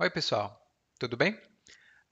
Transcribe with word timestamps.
Oi, 0.00 0.10
pessoal. 0.10 0.56
Tudo 1.00 1.18
bem? 1.18 1.36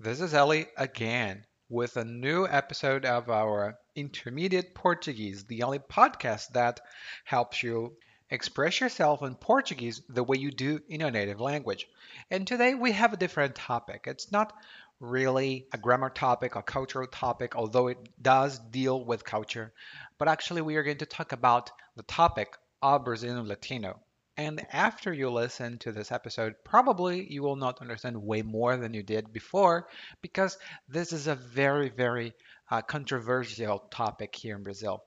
This 0.00 0.20
is 0.20 0.34
Eli 0.34 0.64
again 0.76 1.46
with 1.68 1.96
a 1.96 2.04
new 2.04 2.44
episode 2.44 3.04
of 3.04 3.30
our 3.30 3.78
Intermediate 3.94 4.74
Portuguese, 4.74 5.44
the 5.44 5.62
only 5.62 5.78
podcast 5.78 6.48
that 6.54 6.80
helps 7.24 7.62
you 7.62 7.96
express 8.28 8.80
yourself 8.80 9.22
in 9.22 9.36
Portuguese 9.36 10.02
the 10.08 10.24
way 10.24 10.36
you 10.36 10.50
do 10.50 10.80
in 10.88 10.98
your 10.98 11.12
native 11.12 11.40
language. 11.40 11.86
And 12.28 12.44
today 12.44 12.74
we 12.74 12.90
have 12.90 13.12
a 13.12 13.16
different 13.16 13.54
topic. 13.54 14.06
It's 14.08 14.32
not 14.32 14.52
really 14.98 15.68
a 15.72 15.78
grammar 15.78 16.10
topic, 16.10 16.56
a 16.56 16.62
cultural 16.62 17.06
topic, 17.06 17.54
although 17.54 17.86
it 17.86 17.98
does 18.20 18.58
deal 18.58 19.04
with 19.04 19.22
culture, 19.22 19.72
but 20.18 20.26
actually 20.26 20.62
we 20.62 20.74
are 20.74 20.82
going 20.82 20.98
to 20.98 21.06
talk 21.06 21.30
about 21.30 21.70
the 21.94 22.02
topic 22.02 22.56
of 22.82 23.04
Brazilian 23.04 23.46
Latino. 23.46 24.00
And 24.38 24.66
after 24.70 25.14
you 25.14 25.30
listen 25.30 25.78
to 25.78 25.92
this 25.92 26.12
episode, 26.12 26.56
probably 26.62 27.26
you 27.32 27.42
will 27.42 27.56
not 27.56 27.80
understand 27.80 28.22
way 28.22 28.42
more 28.42 28.76
than 28.76 28.92
you 28.92 29.02
did 29.02 29.32
before 29.32 29.88
because 30.20 30.58
this 30.88 31.12
is 31.12 31.26
a 31.26 31.34
very, 31.34 31.88
very 31.88 32.34
uh, 32.70 32.82
controversial 32.82 33.78
topic 33.90 34.34
here 34.34 34.56
in 34.56 34.62
Brazil. 34.62 35.02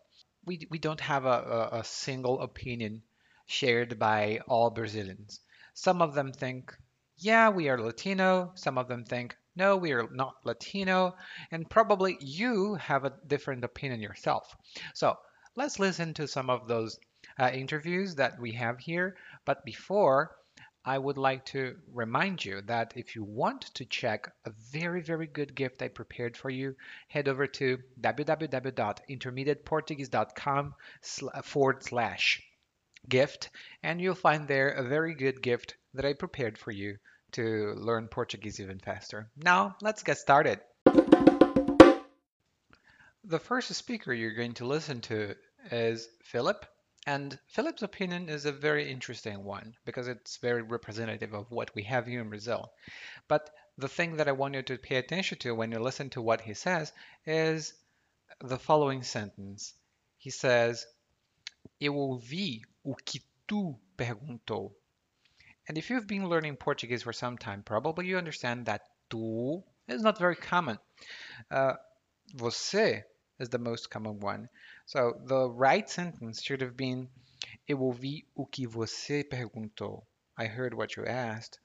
We, 0.45 0.67
we 0.71 0.79
don't 0.79 1.01
have 1.01 1.25
a, 1.25 1.69
a, 1.73 1.79
a 1.79 1.83
single 1.83 2.41
opinion 2.41 3.03
shared 3.45 3.99
by 3.99 4.39
all 4.47 4.71
Brazilians. 4.71 5.39
Some 5.75 6.01
of 6.01 6.15
them 6.15 6.31
think, 6.33 6.75
yeah, 7.17 7.49
we 7.49 7.69
are 7.69 7.79
Latino. 7.79 8.51
Some 8.55 8.79
of 8.79 8.87
them 8.87 9.05
think, 9.05 9.35
no, 9.55 9.77
we 9.77 9.91
are 9.91 10.07
not 10.11 10.35
Latino. 10.43 11.15
And 11.51 11.69
probably 11.69 12.17
you 12.19 12.75
have 12.75 13.05
a 13.05 13.13
different 13.27 13.63
opinion 13.63 14.01
yourself. 14.01 14.55
So 14.95 15.17
let's 15.55 15.77
listen 15.77 16.15
to 16.15 16.27
some 16.27 16.49
of 16.49 16.67
those 16.67 16.97
uh, 17.39 17.49
interviews 17.53 18.15
that 18.15 18.39
we 18.39 18.51
have 18.51 18.79
here. 18.79 19.15
But 19.45 19.65
before, 19.65 20.35
I 20.85 20.97
would 20.97 21.17
like 21.17 21.45
to 21.45 21.75
remind 21.93 22.43
you 22.43 22.61
that 22.67 22.93
if 22.95 23.15
you 23.15 23.23
want 23.23 23.61
to 23.75 23.85
check 23.85 24.33
a 24.45 24.51
very, 24.71 25.01
very 25.01 25.27
good 25.27 25.53
gift 25.53 25.81
I 25.81 25.89
prepared 25.89 26.37
for 26.37 26.49
you, 26.49 26.75
head 27.07 27.27
over 27.27 27.47
to 27.47 27.77
www.intermediateportuguese.com 28.01 30.73
forward 31.43 31.83
slash 31.83 32.41
gift, 33.07 33.49
and 33.83 34.01
you'll 34.01 34.15
find 34.15 34.47
there 34.47 34.69
a 34.69 34.87
very 34.87 35.13
good 35.15 35.41
gift 35.41 35.75
that 35.93 36.05
I 36.05 36.13
prepared 36.13 36.57
for 36.57 36.71
you 36.71 36.97
to 37.33 37.75
learn 37.77 38.07
Portuguese 38.07 38.59
even 38.59 38.79
faster. 38.79 39.29
Now, 39.37 39.75
let's 39.81 40.01
get 40.03 40.17
started. 40.17 40.59
The 43.25 43.39
first 43.39 43.73
speaker 43.75 44.13
you're 44.13 44.33
going 44.33 44.53
to 44.55 44.65
listen 44.65 45.01
to 45.01 45.35
is 45.71 46.09
Philip. 46.23 46.65
And 47.07 47.39
Philip's 47.47 47.81
opinion 47.81 48.29
is 48.29 48.45
a 48.45 48.51
very 48.51 48.91
interesting 48.91 49.43
one 49.43 49.75
because 49.85 50.07
it's 50.07 50.37
very 50.37 50.61
representative 50.61 51.33
of 51.33 51.49
what 51.49 51.73
we 51.73 51.83
have 51.83 52.05
here 52.05 52.21
in 52.21 52.29
Brazil. 52.29 52.71
But 53.27 53.49
the 53.77 53.87
thing 53.87 54.17
that 54.17 54.27
I 54.27 54.33
want 54.33 54.55
you 54.55 54.61
to 54.61 54.77
pay 54.77 54.97
attention 54.97 55.37
to 55.39 55.55
when 55.55 55.71
you 55.71 55.79
listen 55.79 56.09
to 56.11 56.21
what 56.21 56.41
he 56.41 56.53
says 56.53 56.91
is 57.25 57.73
the 58.41 58.59
following 58.59 59.03
sentence. 59.03 59.73
He 60.17 60.29
says, 60.29 60.85
Eu 61.79 61.93
ouvi 61.93 62.61
o 62.85 62.93
que 62.93 63.21
tu 63.47 63.77
perguntou. 63.97 64.71
And 65.67 65.77
if 65.77 65.89
you've 65.89 66.07
been 66.07 66.27
learning 66.27 66.57
Portuguese 66.57 67.03
for 67.03 67.13
some 67.13 67.37
time, 67.37 67.63
probably 67.63 68.07
you 68.07 68.17
understand 68.17 68.65
that 68.65 68.81
tu 69.09 69.63
is 69.87 70.01
not 70.01 70.17
very 70.17 70.35
common. 70.35 70.77
Uh, 71.49 71.73
você 72.35 73.03
is 73.39 73.49
the 73.49 73.57
most 73.57 73.89
common 73.89 74.19
one. 74.19 74.49
So 74.89 75.21
the 75.23 75.47
right 75.47 75.87
sentence 75.87 76.41
should 76.41 76.61
have 76.61 76.75
been 76.75 77.09
Eu 77.67 77.77
ouvi 77.77 78.25
o 78.35 78.47
que 78.47 78.65
você 78.65 79.23
perguntou. 79.23 80.03
I 80.35 80.47
heard 80.47 80.73
what 80.73 80.95
you 80.95 81.05
asked. 81.05 81.59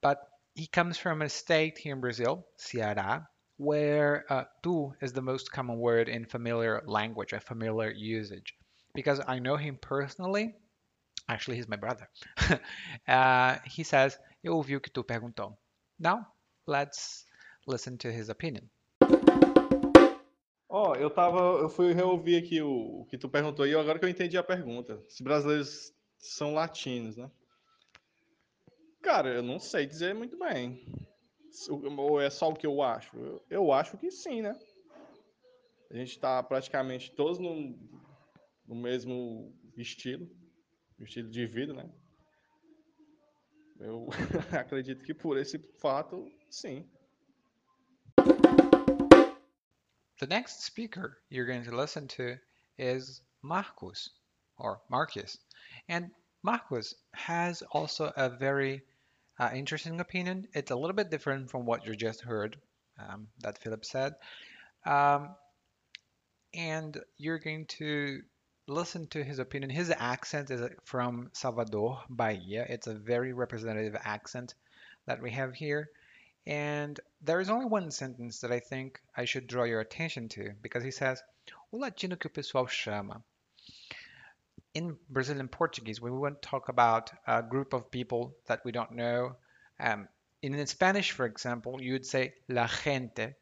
But 0.00 0.20
he 0.54 0.68
comes 0.68 0.96
from 0.96 1.22
a 1.22 1.28
state 1.28 1.76
here 1.76 1.92
in 1.92 2.00
Brazil, 2.00 2.46
Ceará, 2.56 3.26
where 3.56 4.24
uh, 4.30 4.44
tu 4.62 4.94
is 5.02 5.12
the 5.12 5.22
most 5.22 5.50
common 5.50 5.78
word 5.78 6.08
in 6.08 6.24
familiar 6.24 6.84
language, 6.86 7.32
a 7.32 7.40
familiar 7.40 7.90
usage. 7.90 8.54
Because 8.94 9.20
I 9.26 9.40
know 9.40 9.56
him 9.56 9.76
personally, 9.82 10.54
actually 11.28 11.56
he's 11.56 11.66
my 11.66 11.74
brother. 11.74 12.08
uh, 13.08 13.58
he 13.64 13.82
says, 13.82 14.16
Eu 14.44 14.52
ouvi 14.54 14.76
o 14.76 14.78
que 14.78 14.92
tu 14.92 15.02
perguntou. 15.02 15.56
Now, 15.98 16.28
let's 16.64 17.24
listen 17.66 17.98
to 17.98 18.12
his 18.12 18.28
opinion. 18.28 18.70
Ó, 20.78 20.94
eu 20.94 21.08
tava, 21.08 21.38
eu 21.38 21.70
fui 21.70 21.94
reouvir 21.94 22.36
aqui 22.36 22.60
o, 22.60 23.00
o 23.00 23.06
que 23.06 23.16
tu 23.16 23.30
perguntou 23.30 23.66
e 23.66 23.74
agora 23.74 23.98
que 23.98 24.04
eu 24.04 24.10
entendi 24.10 24.36
a 24.36 24.42
pergunta. 24.42 25.02
Se 25.08 25.22
brasileiros 25.22 25.90
são 26.18 26.52
latinos, 26.52 27.16
né? 27.16 27.30
Cara, 29.00 29.30
eu 29.30 29.42
não 29.42 29.58
sei 29.58 29.86
dizer 29.86 30.14
muito 30.14 30.38
bem. 30.38 30.84
Ou 31.96 32.20
é 32.20 32.28
só 32.28 32.50
o 32.50 32.54
que 32.54 32.66
eu 32.66 32.82
acho? 32.82 33.16
Eu, 33.16 33.42
eu 33.48 33.72
acho 33.72 33.96
que 33.96 34.10
sim, 34.10 34.42
né? 34.42 34.54
A 35.90 35.96
gente 35.96 36.18
tá 36.18 36.42
praticamente 36.42 37.10
todos 37.10 37.38
no, 37.38 37.74
no 38.66 38.74
mesmo 38.74 39.56
estilo, 39.78 40.28
estilo 41.00 41.30
de 41.30 41.46
vida, 41.46 41.72
né? 41.72 41.90
Eu 43.80 44.08
acredito 44.52 45.02
que 45.02 45.14
por 45.14 45.38
esse 45.38 45.58
fato, 45.80 46.30
sim. 46.50 46.86
The 50.18 50.26
next 50.26 50.64
speaker 50.64 51.18
you're 51.28 51.46
going 51.46 51.64
to 51.64 51.76
listen 51.76 52.08
to 52.08 52.36
is 52.78 53.20
Marcos 53.42 54.10
or 54.58 54.80
Marcus. 54.88 55.36
And 55.88 56.10
Marcos 56.42 56.94
has 57.12 57.62
also 57.70 58.12
a 58.16 58.30
very 58.30 58.82
uh, 59.38 59.50
interesting 59.54 60.00
opinion. 60.00 60.48
It's 60.54 60.70
a 60.70 60.76
little 60.76 60.94
bit 60.94 61.10
different 61.10 61.50
from 61.50 61.66
what 61.66 61.86
you 61.86 61.94
just 61.94 62.22
heard 62.22 62.56
um, 62.98 63.28
that 63.40 63.58
Philip 63.58 63.84
said. 63.84 64.14
Um, 64.86 65.34
and 66.54 66.98
you're 67.18 67.38
going 67.38 67.66
to 67.66 68.22
listen 68.68 69.06
to 69.08 69.22
his 69.22 69.38
opinion. 69.38 69.70
His 69.70 69.92
accent 69.96 70.50
is 70.50 70.62
from 70.84 71.30
Salvador, 71.34 72.00
Bahia. 72.08 72.64
It's 72.68 72.86
a 72.86 72.94
very 72.94 73.32
representative 73.32 73.96
accent 74.02 74.54
that 75.06 75.20
we 75.22 75.30
have 75.32 75.54
here. 75.54 75.90
And 76.46 77.00
there 77.20 77.40
is 77.40 77.50
only 77.50 77.66
one 77.66 77.90
sentence 77.90 78.40
that 78.40 78.52
I 78.52 78.60
think 78.60 79.00
I 79.16 79.24
should 79.24 79.48
draw 79.48 79.64
your 79.64 79.80
attention 79.80 80.28
to 80.30 80.52
because 80.62 80.84
he 80.84 80.92
says, 80.92 81.20
o 81.72 81.78
latino 81.78 82.14
que 82.16 82.30
o 82.30 82.32
pessoal 82.32 82.66
chama. 82.68 83.22
In 84.74 84.96
Brazilian 85.10 85.48
Portuguese, 85.48 86.00
when 86.00 86.12
we 86.12 86.18
want 86.18 86.40
to 86.40 86.48
talk 86.48 86.68
about 86.68 87.10
a 87.26 87.42
group 87.42 87.72
of 87.72 87.90
people 87.90 88.36
that 88.46 88.64
we 88.64 88.70
don't 88.70 88.92
know, 88.92 89.36
um, 89.80 90.06
in 90.42 90.66
Spanish, 90.66 91.10
for 91.10 91.26
example, 91.26 91.82
you 91.82 91.94
would 91.94 92.06
say 92.06 92.34
la 92.48 92.68
gente. 92.68 93.34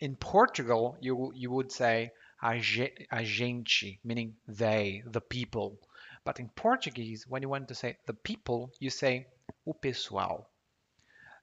In 0.00 0.16
Portugal, 0.16 0.96
you, 1.00 1.32
you 1.34 1.50
would 1.50 1.70
say 1.70 2.10
a 2.42 2.58
gente, 2.58 3.98
meaning 4.02 4.34
they, 4.48 5.02
the 5.04 5.20
people. 5.20 5.78
But 6.24 6.40
in 6.40 6.48
Portuguese, 6.50 7.26
when 7.28 7.42
you 7.42 7.50
want 7.50 7.68
to 7.68 7.74
say 7.74 7.98
the 8.06 8.14
people, 8.14 8.72
you 8.78 8.88
say 8.88 9.26
o 9.66 9.74
pessoal. 9.74 10.49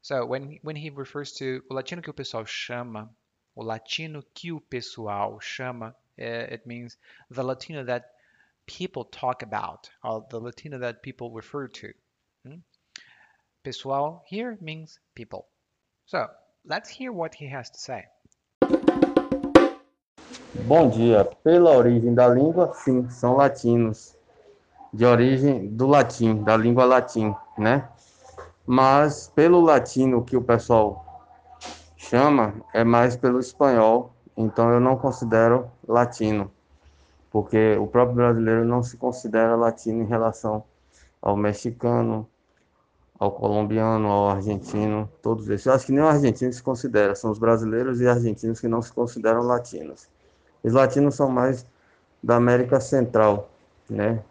So 0.08 0.26
when, 0.26 0.58
when 0.62 0.78
he 0.78 0.90
refers 0.90 1.34
to 1.34 1.62
o 1.70 1.74
latino 1.74 2.02
que 2.02 2.10
o 2.10 2.14
pessoal 2.14 2.46
chama, 2.46 3.10
o 3.58 3.62
latino 3.62 4.24
que 4.34 4.54
o 4.54 4.62
pessoal 4.62 5.38
chama, 5.42 5.94
eh, 6.18 6.48
it 6.50 6.66
means 6.66 6.96
the 7.30 7.44
Latino 7.44 7.84
that 7.84 8.12
people 8.66 9.04
talk 9.04 9.44
about, 9.44 9.90
or 10.06 10.26
the 10.30 10.40
Latino 10.40 10.78
that 10.80 11.04
people 11.04 11.32
refer 11.32 11.68
to. 11.68 11.92
Hmm? 12.46 12.60
Pessoal 13.66 14.24
here 14.26 14.58
means 14.62 14.98
people. 15.14 15.46
So 16.06 16.28
let's 16.64 16.90
hear 16.90 17.12
what 17.12 17.36
he 17.36 17.46
has 17.50 17.70
to 17.72 17.78
say. 17.78 18.06
Bom 20.70 20.90
dia. 20.90 21.26
Pela 21.44 21.76
origem 21.76 22.16
da 22.16 22.30
língua, 22.30 22.74
sim, 22.74 23.10
são 23.10 23.36
latinos. 23.36 24.16
De 24.94 25.04
origem 25.04 25.68
do 25.68 25.86
latim, 25.86 26.46
da 26.46 26.56
língua 26.56 26.86
latim, 26.86 27.36
né? 27.58 27.90
Mas 28.68 29.32
pelo 29.34 29.62
latino 29.62 30.26
que 30.26 30.36
o 30.36 30.42
pessoal 30.42 31.06
chama 31.96 32.54
é 32.74 32.84
mais 32.84 33.16
pelo 33.16 33.40
espanhol, 33.40 34.14
então 34.36 34.70
eu 34.70 34.80
não 34.82 34.98
considero 34.98 35.72
latino, 35.88 36.52
porque 37.32 37.78
o 37.80 37.88
próprio 37.88 38.18
brasileiro 38.18 38.66
não 38.66 38.84
se 38.84 38.98
considera 38.98 39.56
latino 39.56 40.04
em 40.04 40.06
relação 40.06 40.66
ao 41.22 41.38
mexicano, 41.38 42.28
ao 43.18 43.32
colombiano, 43.32 44.10
ao 44.10 44.30
argentino, 44.30 45.10
todos 45.22 45.50
esses. 45.50 45.66
Eu 45.66 45.74
acho 45.74 45.86
que 45.86 45.92
nem 45.94 46.04
o 46.04 46.08
argentino 46.08 46.52
se 46.52 46.62
considera, 46.62 47.16
são 47.16 47.32
os 47.32 47.40
brasileiros 47.40 48.02
e 48.02 48.08
argentinos 48.08 48.60
que 48.60 48.68
não 48.68 48.82
se 48.82 48.92
consideram 48.92 49.42
latinos. 49.42 50.10
Os 50.62 50.74
latinos 50.74 51.16
são 51.16 51.30
mais 51.30 51.66
da 52.22 52.36
América 52.36 52.80
Central, 52.82 53.50
né? 53.90 54.22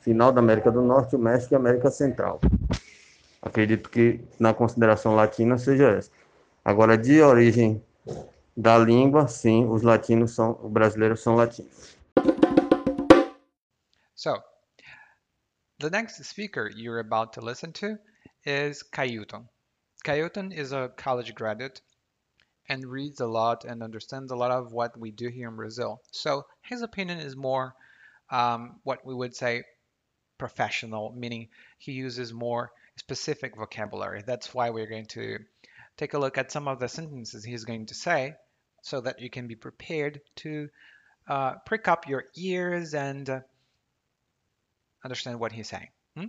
Final 0.00 0.32
da 0.32 0.40
América 0.40 0.70
do 0.70 0.82
Norte, 0.82 1.14
o 1.14 1.18
México 1.18 1.54
e 1.54 1.56
América 1.56 1.90
Central. 1.90 2.40
Acredito 3.42 3.90
que 3.90 4.20
na 4.38 4.54
consideração 4.54 5.14
latina 5.14 5.58
seja 5.58 5.90
essa. 5.90 6.10
Agora, 6.64 6.96
de 6.96 7.20
origem 7.20 7.84
da 8.56 8.78
língua, 8.78 9.26
sim, 9.26 9.66
os 9.66 9.82
latinos 9.82 10.32
são, 10.32 10.58
os 10.62 10.70
brasileiros 10.70 11.20
são 11.20 11.34
latinos. 11.34 11.96
So, 14.14 14.40
the 15.80 15.90
next 15.90 16.22
speaker 16.22 16.70
you're 16.74 17.00
about 17.00 17.32
to 17.32 17.44
listen 17.44 17.72
to 17.72 17.98
is 18.46 18.82
Cayuton. 18.82 19.48
Kayoton 20.04 20.52
is 20.52 20.72
a 20.72 20.88
college 20.96 21.34
graduate 21.34 21.80
and 22.68 22.84
reads 22.84 23.20
a 23.20 23.26
lot 23.26 23.64
and 23.64 23.82
understands 23.82 24.32
a 24.32 24.36
lot 24.36 24.50
of 24.50 24.72
what 24.72 24.96
we 24.98 25.10
do 25.10 25.28
here 25.28 25.48
in 25.48 25.56
Brazil. 25.56 26.00
So 26.10 26.44
his 26.62 26.82
opinion 26.82 27.18
is 27.18 27.36
more 27.36 27.74
um, 28.30 28.80
what 28.84 29.04
we 29.04 29.14
would 29.14 29.34
say 29.34 29.62
professional, 30.38 31.12
meaning 31.16 31.48
he 31.78 31.92
uses 31.92 32.32
more 32.32 32.72
specific 32.96 33.56
vocabulary. 33.56 34.22
That's 34.26 34.54
why 34.54 34.70
we're 34.70 34.88
going 34.88 35.06
to 35.06 35.38
take 35.96 36.14
a 36.14 36.18
look 36.18 36.38
at 36.38 36.52
some 36.52 36.68
of 36.68 36.78
the 36.78 36.88
sentences 36.88 37.44
he's 37.44 37.64
going 37.64 37.86
to 37.86 37.94
say 37.94 38.34
so 38.82 39.00
that 39.00 39.20
you 39.20 39.30
can 39.30 39.46
be 39.46 39.54
prepared 39.54 40.20
to 40.36 40.68
uh, 41.28 41.54
prick 41.66 41.88
up 41.88 42.08
your 42.08 42.24
ears 42.36 42.94
and 42.94 43.28
uh, 43.28 43.40
understand 45.04 45.38
what 45.38 45.52
he's 45.52 45.68
saying. 45.68 45.88
Hmm? 46.16 46.26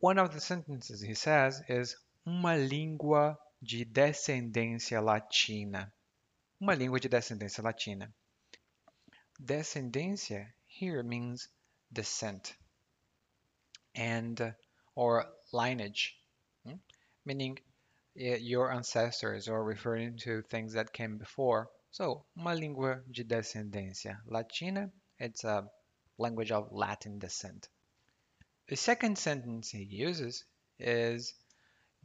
One 0.00 0.18
of 0.18 0.32
the 0.32 0.40
sentences 0.40 1.00
he 1.00 1.14
says 1.14 1.62
is 1.68 1.96
uma 2.26 2.56
língua 2.56 3.36
de 3.62 3.84
descendência 3.84 5.02
latina. 5.02 5.92
Uma 6.60 6.74
língua 6.74 7.00
de 7.00 7.08
descendência 7.08 7.62
latina. 7.62 8.08
Descendência 9.42 10.46
here 10.66 11.02
means 11.02 11.48
descent 11.92 12.54
and 13.94 14.40
uh, 14.40 14.50
or 15.00 15.24
lineage, 15.50 16.14
hmm? 16.66 16.74
meaning 17.24 17.58
uh, 18.20 18.36
your 18.36 18.70
ancestors 18.70 19.48
or 19.48 19.64
referring 19.64 20.18
to 20.18 20.42
things 20.42 20.74
that 20.74 20.92
came 20.92 21.16
before. 21.16 21.70
So, 21.90 22.26
uma 22.36 22.50
língua 22.54 23.02
de 23.10 23.24
descendência 23.24 24.18
latina, 24.26 24.90
it's 25.18 25.44
a 25.44 25.66
language 26.18 26.52
of 26.52 26.68
Latin 26.70 27.18
descent. 27.18 27.66
The 28.68 28.76
second 28.76 29.16
sentence 29.16 29.70
he 29.70 29.84
uses 29.84 30.44
is 30.78 31.32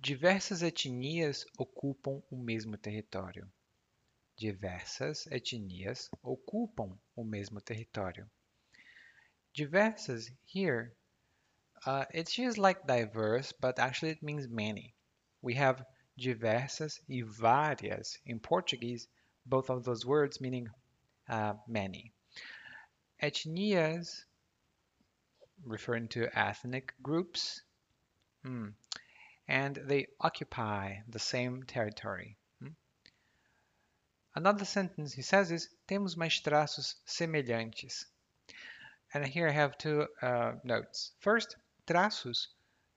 diversas 0.01 0.63
etnias 0.63 1.45
ocupam 1.59 2.24
o 2.31 2.38
mesmo 2.38 2.77
território. 2.77 3.45
Diversas 4.38 5.27
etnias 5.27 6.09
ocupam 6.24 6.97
o 7.13 7.25
mesmo 7.25 7.59
território. 7.59 8.25
Diversas 9.53 10.31
here, 10.45 10.95
uh, 11.85 12.05
it's 12.13 12.37
used 12.37 12.57
like 12.57 12.87
diverse, 12.87 13.51
but 13.51 13.77
actually 13.77 14.11
it 14.11 14.23
means 14.23 14.47
many. 14.47 14.95
We 15.41 15.53
have 15.53 15.85
diversas 16.17 16.99
e 17.07 17.21
várias 17.21 18.17
in 18.25 18.39
Portuguese, 18.39 19.07
both 19.45 19.69
of 19.69 19.83
those 19.83 20.05
words 20.05 20.41
meaning 20.41 20.69
uh, 21.29 21.53
many. 21.67 22.11
Etnias, 23.21 24.23
referring 25.63 26.07
to 26.09 26.27
ethnic 26.37 26.93
groups, 27.03 27.61
hmm, 28.43 28.69
and 29.47 29.75
they 29.75 30.07
occupy 30.19 30.95
the 31.07 31.19
same 31.19 31.63
territory. 31.63 32.35
Hmm. 32.59 32.69
Another 34.33 34.65
sentence 34.65 35.13
he 35.13 35.21
says 35.21 35.51
is 35.51 35.69
temos 35.87 36.17
mais 36.17 36.41
traços 36.41 36.95
semelhantes. 37.05 38.05
And 39.13 39.25
here 39.25 39.47
I 39.47 39.51
have 39.51 39.77
two 39.77 40.07
uh, 40.21 40.53
notes. 40.63 41.11
First, 41.19 41.55
traços 41.87 42.47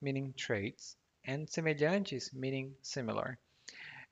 meaning 0.01 0.33
traits 0.33 0.95
and 1.25 1.47
semelhantes 1.47 2.33
meaning 2.33 2.75
similar. 2.81 3.37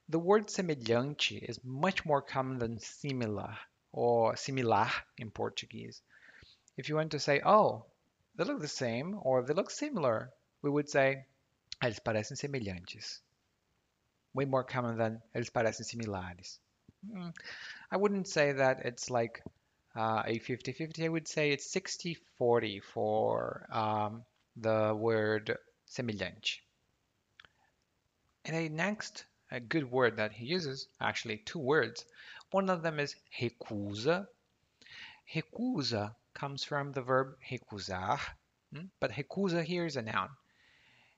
The 0.09 0.19
word 0.19 0.50
semelhante 0.50 1.38
is 1.38 1.63
much 1.63 2.06
more 2.06 2.21
common 2.21 2.59
than 2.59 2.79
similar 2.79 3.57
or 3.91 4.35
similar 4.38 4.88
in 5.18 5.31
Portuguese. 5.31 6.01
If 6.77 6.89
you 6.89 6.95
want 6.95 7.12
to 7.12 7.19
say, 7.19 7.41
oh, 7.44 7.85
they 8.35 8.44
look 8.44 8.62
the 8.62 8.68
same 8.68 9.19
or 9.21 9.44
they 9.44 9.53
look 9.53 9.71
similar, 9.71 10.31
we 10.62 10.69
would 10.69 10.89
say, 10.89 11.25
eles 11.81 12.00
parecem 12.00 12.38
semelhantes. 12.38 13.19
Way 14.33 14.45
more 14.45 14.63
common 14.63 14.97
than 14.97 15.21
eles 15.33 15.50
parecem 15.50 15.85
similares. 15.85 16.59
Mm, 17.12 17.33
I 17.91 17.97
wouldn't 17.97 18.27
say 18.27 18.51
that 18.53 18.85
it's 18.85 19.09
like 19.09 19.41
uh, 19.95 20.24
a 20.25 20.39
50-50. 20.39 21.03
I 21.03 21.09
would 21.09 21.27
say 21.27 21.51
it's 21.51 21.74
60-40 21.74 22.83
for 22.83 23.68
um, 23.71 24.24
the 24.59 24.95
word 24.95 25.57
semelhante. 25.86 26.62
And 28.45 28.56
a 28.56 28.69
next 28.69 29.25
a 29.51 29.59
good 29.59 29.89
word 29.89 30.18
that 30.18 30.33
he 30.33 30.45
uses, 30.45 30.88
actually 31.00 31.38
two 31.38 31.59
words. 31.59 32.06
One 32.51 32.69
of 32.69 32.81
them 32.81 33.00
is 33.00 33.15
recusa. 33.39 34.27
Recusa 35.33 36.15
comes 36.33 36.63
from 36.63 36.92
the 36.92 37.01
verb 37.01 37.36
recusar, 37.50 38.19
hmm, 38.74 38.86
but 39.00 39.12
recusa 39.12 39.63
here 39.63 39.86
is 39.86 39.95
a 39.95 40.01
noun. 40.01 40.30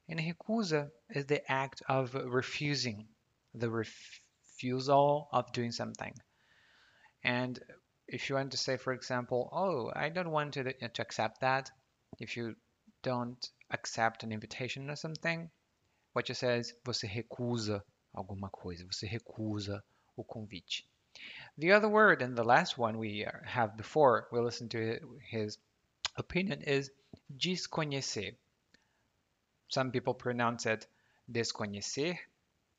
And 0.07 0.19
recusa 0.19 0.91
is 1.09 1.25
the 1.25 1.49
act 1.51 1.81
of 1.87 2.13
refusing, 2.13 3.07
the 3.53 3.69
refusal 3.69 5.27
of 5.31 5.51
doing 5.51 5.71
something. 5.71 6.13
And 7.23 7.59
if 8.07 8.29
you 8.29 8.35
want 8.35 8.51
to 8.51 8.57
say, 8.57 8.77
for 8.77 8.93
example, 8.93 9.49
oh, 9.51 9.91
I 9.95 10.09
don't 10.09 10.31
want 10.31 10.53
to, 10.53 10.73
to 10.73 11.01
accept 11.01 11.41
that, 11.41 11.69
if 12.19 12.37
you 12.37 12.55
don't 13.01 13.49
accept 13.71 14.23
an 14.23 14.31
invitation 14.31 14.89
or 14.89 14.95
something, 14.95 15.49
what 16.13 16.29
you 16.29 16.35
say 16.35 16.59
is 16.59 16.73
você 16.83 17.07
recusa 17.07 17.83
alguma 18.13 18.49
coisa, 18.49 18.85
você 18.85 19.07
recusa 19.07 19.83
o 20.17 20.23
convite. 20.23 20.87
The 21.57 21.71
other 21.71 21.89
word 21.89 22.21
and 22.21 22.35
the 22.35 22.43
last 22.43 22.77
one 22.77 22.97
we 22.97 23.25
have 23.45 23.75
before 23.77 24.27
we 24.31 24.39
listen 24.39 24.69
to 24.69 24.99
his 25.29 25.57
opinion 26.15 26.61
is 26.61 26.91
desconhecer. 27.37 28.35
Some 29.69 29.91
people 29.91 30.13
pronounce 30.13 30.65
it 30.65 30.87
desconhecer. 31.31 32.17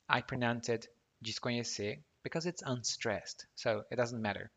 I 0.08 0.22
pronounce 0.22 0.68
it 0.68 0.88
desconhecer 1.24 1.98
because 2.22 2.46
it's 2.46 2.62
unstressed, 2.62 3.46
so 3.54 3.84
it 3.90 3.96
doesn't 3.96 4.20
matter. 4.20 4.50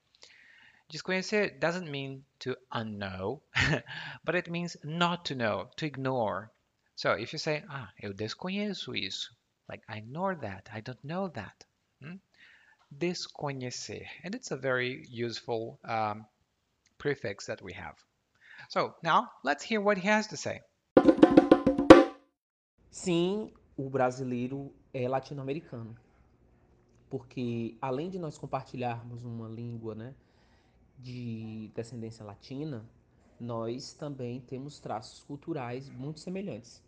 Desconhecer 0.91 1.59
doesn't 1.59 1.89
mean 1.89 2.23
to 2.39 2.55
unknow, 2.71 3.41
but 4.25 4.35
it 4.35 4.49
means 4.49 4.77
not 4.83 5.25
to 5.25 5.35
know, 5.35 5.69
to 5.77 5.85
ignore. 5.85 6.51
So 6.95 7.13
if 7.13 7.33
you 7.33 7.39
say, 7.39 7.63
ah, 7.69 7.89
eu 7.99 8.13
desconheço 8.13 8.95
isso, 8.95 9.35
like 9.67 9.83
I 9.89 9.97
ignore 9.97 10.35
that, 10.35 10.69
I 10.71 10.81
don't 10.81 11.03
know 11.03 11.29
that. 11.29 11.65
Hmm? 12.01 12.17
Desconhecer, 12.95 14.05
and 14.23 14.35
it's 14.35 14.51
a 14.51 14.57
very 14.57 15.05
useful 15.09 15.79
um, 15.83 16.25
prefix 16.99 17.47
that 17.47 17.61
we 17.61 17.73
have. 17.73 17.95
So 18.69 18.95
now 19.03 19.31
let's 19.43 19.63
hear 19.63 19.81
what 19.81 19.97
he 19.97 20.07
has 20.07 20.27
to 20.27 20.37
say. 20.37 20.61
Sim, 22.91 23.51
o 23.75 23.89
brasileiro 23.89 24.71
é 24.93 25.09
latino-americano, 25.09 25.97
porque 27.09 27.75
além 27.81 28.11
de 28.11 28.19
nós 28.19 28.37
compartilharmos 28.37 29.23
uma 29.23 29.49
língua, 29.49 29.95
né, 29.95 30.13
de 31.03 31.69
descendência 31.75 32.23
latina, 32.25 32.85
nós 33.39 33.93
também 33.93 34.39
temos 34.39 34.79
traços 34.79 35.21
culturais 35.23 35.89
muito 35.89 36.19
semelhantes. 36.19 36.81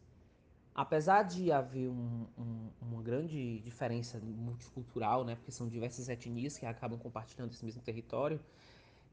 Apesar 0.74 1.24
de 1.24 1.52
haver 1.52 1.90
um, 1.90 2.26
um, 2.38 2.70
uma 2.82 3.02
grande 3.02 3.60
diferença 3.60 4.20
multicultural, 4.20 5.24
né, 5.24 5.36
porque 5.36 5.52
são 5.52 5.68
diversas 5.68 6.10
etnias 6.10 6.58
que 6.58 6.66
acabam 6.66 6.98
compartilhando 7.00 7.52
esse 7.52 7.64
mesmo 7.64 7.82
território, 7.82 8.40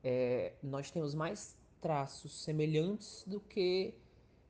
é, 0.02 0.54
nós 0.62 0.90
temos 0.90 1.14
mais 1.14 1.56
traços 1.80 2.42
semelhantes 2.42 3.24
do 3.26 3.40
que 3.40 3.94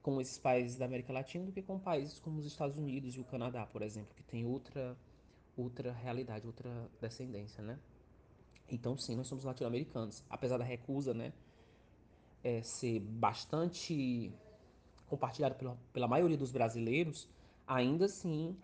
com 0.03 0.21
esses 0.21 0.39
países 0.39 0.77
da 0.77 0.85
América 0.85 1.13
Latina 1.13 1.45
do 1.45 1.53
que 1.53 1.63
com 1.63 1.79
países 1.79 2.19
como 2.19 2.39
os 2.39 2.47
Estados 2.47 2.77
Unidos 2.77 3.15
e 3.15 3.21
o 3.21 3.25
Canadá, 3.25 3.67
por 3.67 3.83
exemplo, 3.83 4.15
que 4.15 4.23
tem 4.23 4.45
outra 4.45 4.97
outra 5.57 5.93
realidade, 5.93 6.47
outra 6.47 6.71
descendência, 7.01 7.63
né? 7.63 7.79
Então, 8.69 8.97
sim, 8.97 9.17
nós 9.17 9.27
somos 9.27 9.45
latino-americanos. 9.45 10.25
Apesar 10.29 10.59
da 10.59 10.65
recusa, 10.65 11.13
né, 11.13 11.33
é, 12.43 12.63
ser 12.63 13.01
bastante 13.01 14.33
compartilhado 15.07 15.55
pela, 15.55 15.77
pela 15.93 16.09
maioria 16.09 16.37
dos 16.37 16.51
brasileiros, 16.51 17.29
ainda 17.67 18.07
assim 18.07 18.57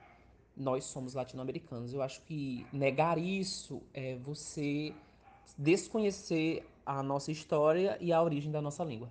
nós 0.56 0.84
somos 0.84 1.14
latino-americanos. 1.14 1.92
Eu 1.92 2.02
acho 2.02 2.22
que 2.22 2.66
negar 2.72 3.18
isso 3.18 3.82
é 3.94 4.16
você 4.16 4.94
desconhecer 5.56 6.66
a 6.84 7.02
nossa 7.02 7.30
história 7.30 7.96
e 8.00 8.12
a 8.12 8.22
origem 8.22 8.50
da 8.50 8.60
nossa 8.60 8.82
língua. 8.82 9.10